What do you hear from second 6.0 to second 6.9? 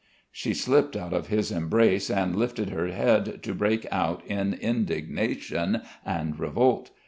and revolt.